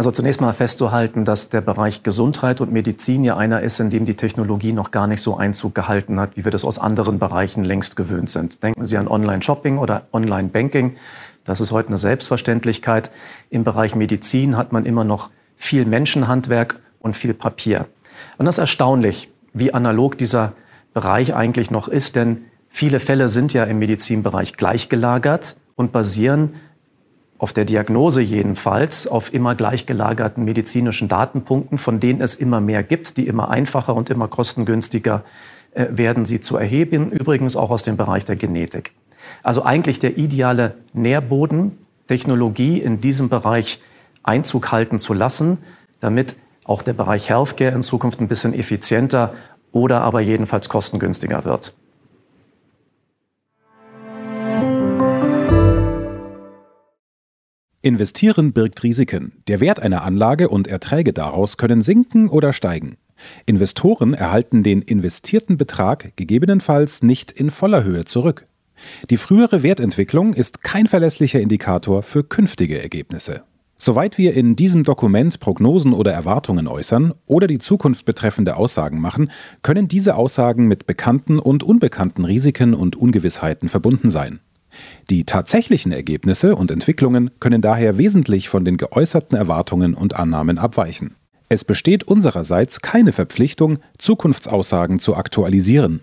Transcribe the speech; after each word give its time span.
Also 0.00 0.10
zunächst 0.10 0.40
mal 0.40 0.54
festzuhalten, 0.54 1.26
dass 1.26 1.50
der 1.50 1.60
Bereich 1.60 2.02
Gesundheit 2.02 2.62
und 2.62 2.72
Medizin 2.72 3.22
ja 3.22 3.36
einer 3.36 3.60
ist, 3.60 3.80
in 3.80 3.90
dem 3.90 4.06
die 4.06 4.14
Technologie 4.14 4.72
noch 4.72 4.92
gar 4.92 5.06
nicht 5.06 5.22
so 5.22 5.36
Einzug 5.36 5.74
gehalten 5.74 6.18
hat, 6.18 6.38
wie 6.38 6.44
wir 6.44 6.50
das 6.50 6.64
aus 6.64 6.78
anderen 6.78 7.18
Bereichen 7.18 7.64
längst 7.64 7.96
gewöhnt 7.96 8.30
sind. 8.30 8.62
Denken 8.62 8.86
Sie 8.86 8.96
an 8.96 9.08
Online-Shopping 9.08 9.76
oder 9.76 10.04
Online-Banking. 10.14 10.96
Das 11.44 11.60
ist 11.60 11.70
heute 11.70 11.88
eine 11.88 11.98
Selbstverständlichkeit. 11.98 13.10
Im 13.50 13.62
Bereich 13.62 13.94
Medizin 13.94 14.56
hat 14.56 14.72
man 14.72 14.86
immer 14.86 15.04
noch 15.04 15.28
viel 15.58 15.84
Menschenhandwerk 15.84 16.80
und 17.00 17.14
viel 17.14 17.34
Papier. 17.34 17.86
Und 18.38 18.46
das 18.46 18.54
ist 18.54 18.60
erstaunlich, 18.60 19.28
wie 19.52 19.74
analog 19.74 20.16
dieser 20.16 20.54
Bereich 20.94 21.34
eigentlich 21.34 21.70
noch 21.70 21.88
ist, 21.88 22.16
denn 22.16 22.46
viele 22.70 23.00
Fälle 23.00 23.28
sind 23.28 23.52
ja 23.52 23.64
im 23.64 23.78
Medizinbereich 23.78 24.54
gleichgelagert 24.54 25.56
und 25.76 25.92
basieren 25.92 26.54
auf 27.40 27.54
der 27.54 27.64
Diagnose 27.64 28.20
jedenfalls 28.20 29.06
auf 29.06 29.32
immer 29.32 29.54
gleichgelagerten 29.54 30.44
medizinischen 30.44 31.08
Datenpunkten, 31.08 31.78
von 31.78 31.98
denen 31.98 32.20
es 32.20 32.34
immer 32.34 32.60
mehr 32.60 32.82
gibt, 32.82 33.16
die 33.16 33.26
immer 33.26 33.48
einfacher 33.48 33.94
und 33.94 34.10
immer 34.10 34.28
kostengünstiger 34.28 35.24
äh, 35.72 35.86
werden, 35.88 36.26
sie 36.26 36.40
zu 36.40 36.58
erheben, 36.58 37.10
übrigens 37.10 37.56
auch 37.56 37.70
aus 37.70 37.82
dem 37.82 37.96
Bereich 37.96 38.26
der 38.26 38.36
Genetik. 38.36 38.92
Also 39.42 39.62
eigentlich 39.62 39.98
der 39.98 40.18
ideale 40.18 40.74
Nährboden, 40.92 41.78
Technologie 42.08 42.78
in 42.78 42.98
diesem 42.98 43.30
Bereich 43.30 43.80
Einzug 44.22 44.70
halten 44.70 44.98
zu 44.98 45.14
lassen, 45.14 45.56
damit 46.00 46.36
auch 46.64 46.82
der 46.82 46.92
Bereich 46.92 47.30
Healthcare 47.30 47.74
in 47.74 47.80
Zukunft 47.80 48.20
ein 48.20 48.28
bisschen 48.28 48.52
effizienter 48.52 49.32
oder 49.72 50.02
aber 50.02 50.20
jedenfalls 50.20 50.68
kostengünstiger 50.68 51.46
wird. 51.46 51.72
Investieren 57.82 58.52
birgt 58.52 58.82
Risiken. 58.82 59.32
Der 59.48 59.60
Wert 59.60 59.80
einer 59.80 60.02
Anlage 60.02 60.50
und 60.50 60.68
Erträge 60.68 61.14
daraus 61.14 61.56
können 61.56 61.80
sinken 61.80 62.28
oder 62.28 62.52
steigen. 62.52 62.98
Investoren 63.46 64.12
erhalten 64.12 64.62
den 64.62 64.82
investierten 64.82 65.56
Betrag 65.56 66.14
gegebenenfalls 66.14 67.02
nicht 67.02 67.32
in 67.32 67.50
voller 67.50 67.82
Höhe 67.82 68.04
zurück. 68.04 68.46
Die 69.08 69.16
frühere 69.16 69.62
Wertentwicklung 69.62 70.34
ist 70.34 70.62
kein 70.62 70.88
verlässlicher 70.88 71.40
Indikator 71.40 72.02
für 72.02 72.22
künftige 72.22 72.82
Ergebnisse. 72.82 73.44
Soweit 73.78 74.18
wir 74.18 74.34
in 74.34 74.56
diesem 74.56 74.84
Dokument 74.84 75.40
Prognosen 75.40 75.94
oder 75.94 76.12
Erwartungen 76.12 76.68
äußern 76.68 77.14
oder 77.24 77.46
die 77.46 77.60
Zukunft 77.60 78.04
betreffende 78.04 78.56
Aussagen 78.56 79.00
machen, 79.00 79.30
können 79.62 79.88
diese 79.88 80.16
Aussagen 80.16 80.66
mit 80.68 80.86
bekannten 80.86 81.38
und 81.38 81.62
unbekannten 81.62 82.26
Risiken 82.26 82.74
und 82.74 82.94
Ungewissheiten 82.94 83.70
verbunden 83.70 84.10
sein. 84.10 84.40
Die 85.08 85.24
tatsächlichen 85.24 85.92
Ergebnisse 85.92 86.54
und 86.54 86.70
Entwicklungen 86.70 87.30
können 87.40 87.60
daher 87.60 87.98
wesentlich 87.98 88.48
von 88.48 88.64
den 88.64 88.76
geäußerten 88.76 89.36
Erwartungen 89.36 89.94
und 89.94 90.16
Annahmen 90.16 90.58
abweichen. 90.58 91.16
Es 91.48 91.64
besteht 91.64 92.04
unsererseits 92.04 92.80
keine 92.80 93.12
Verpflichtung, 93.12 93.78
Zukunftsaussagen 93.98 95.00
zu 95.00 95.16
aktualisieren. 95.16 96.00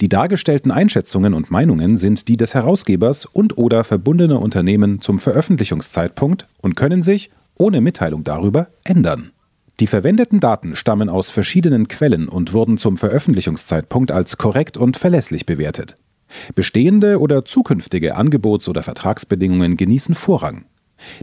Die 0.00 0.08
dargestellten 0.08 0.70
Einschätzungen 0.70 1.34
und 1.34 1.50
Meinungen 1.50 1.96
sind 1.96 2.28
die 2.28 2.36
des 2.36 2.54
Herausgebers 2.54 3.26
und/oder 3.26 3.84
verbundener 3.84 4.40
Unternehmen 4.40 5.00
zum 5.00 5.18
Veröffentlichungszeitpunkt 5.18 6.46
und 6.62 6.74
können 6.74 7.02
sich, 7.02 7.30
ohne 7.58 7.80
Mitteilung 7.80 8.24
darüber, 8.24 8.68
ändern. 8.82 9.30
Die 9.80 9.86
verwendeten 9.86 10.40
Daten 10.40 10.74
stammen 10.74 11.08
aus 11.08 11.30
verschiedenen 11.30 11.86
Quellen 11.86 12.28
und 12.28 12.52
wurden 12.52 12.78
zum 12.78 12.96
Veröffentlichungszeitpunkt 12.96 14.10
als 14.10 14.36
korrekt 14.36 14.76
und 14.76 14.96
verlässlich 14.96 15.46
bewertet. 15.46 15.96
Bestehende 16.54 17.20
oder 17.20 17.44
zukünftige 17.44 18.16
Angebots- 18.16 18.68
oder 18.68 18.82
Vertragsbedingungen 18.82 19.76
genießen 19.76 20.14
Vorrang. 20.14 20.64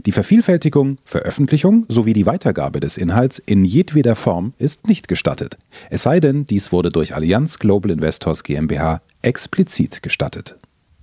Die 0.06 0.12
Vervielfältigung, 0.12 0.98
Veröffentlichung 1.04 1.84
sowie 1.88 2.14
die 2.14 2.26
Weitergabe 2.26 2.80
des 2.80 2.96
Inhalts 2.96 3.38
in 3.38 3.64
jedweder 3.64 4.16
Form 4.16 4.54
ist 4.58 4.88
nicht 4.88 5.06
gestattet, 5.08 5.58
es 5.90 6.02
sei 6.02 6.20
denn, 6.20 6.46
dies 6.46 6.72
wurde 6.72 6.90
durch 6.90 7.14
Allianz 7.14 7.58
Global 7.58 7.90
Investors 7.90 8.42
GmbH 8.42 9.02
explizit 9.22 10.02
gestattet. 10.02 10.56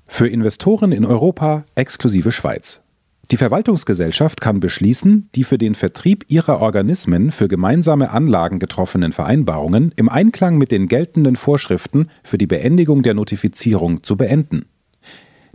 Für 0.08 0.28
Investoren 0.28 0.92
in 0.92 1.06
Europa 1.06 1.66
exklusive 1.76 2.32
Schweiz. 2.32 2.83
Die 3.34 3.38
Verwaltungsgesellschaft 3.38 4.40
kann 4.42 4.60
beschließen, 4.60 5.28
die 5.34 5.44
für 5.44 5.58
den 5.58 5.74
Vertrieb 5.74 6.26
ihrer 6.28 6.60
Organismen 6.60 7.32
für 7.32 7.48
gemeinsame 7.48 8.12
Anlagen 8.12 8.60
getroffenen 8.60 9.12
Vereinbarungen 9.12 9.92
im 9.96 10.08
Einklang 10.08 10.60
mit 10.60 10.70
den 10.70 10.88
geltenden 10.88 11.36
Vorschriften 11.36 12.12
für 12.24 12.38
die 12.38 12.46
Beendigung 12.46 13.02
der 13.02 13.16
Notifizierung 13.16 14.04
zu 14.04 14.18
beenden. 14.18 14.66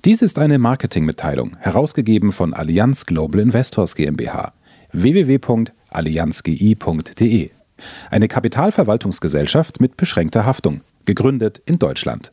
Dies 0.05 0.23
ist 0.23 0.41
eine 0.41 0.59
Marketingmitteilung, 0.59 1.57
herausgegeben 1.61 2.33
von 2.33 2.53
Allianz 2.53 3.07
Global 3.07 3.41
Investors 3.41 3.95
GmbH 3.95 4.55
www.allianzgi.de. 4.91 7.51
Eine 8.11 8.27
Kapitalverwaltungsgesellschaft 8.27 9.81
mit 9.81 9.97
beschränkter 9.97 10.45
Haftung, 10.45 10.81
gegründet 11.05 11.63
in 11.65 11.79
Deutschland. 11.79 12.33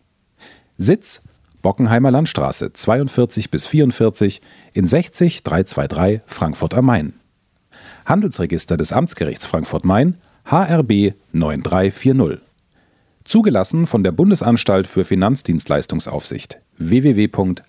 Sitz 0.79 1.21
Bockenheimer 1.65 2.11
Landstraße 2.11 2.71
42 2.73 3.49
bis 3.49 3.65
44 3.65 4.39
in 4.73 4.85
60 4.85 5.41
323 5.41 6.21
Frankfurt 6.27 6.75
am 6.75 6.85
Main. 6.85 7.15
Handelsregister 8.05 8.77
des 8.77 8.93
Amtsgerichts 8.93 9.47
Frankfurt-Main 9.47 10.17
HRB 10.43 11.15
9340. 11.31 12.45
Zugelassen 13.23 13.87
von 13.87 14.03
der 14.03 14.11
Bundesanstalt 14.11 14.85
für 14.85 15.05
Finanzdienstleistungsaufsicht 15.05 16.59
www.bafin.de. 16.77 17.63